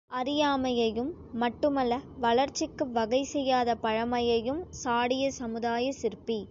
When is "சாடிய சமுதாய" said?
4.83-5.91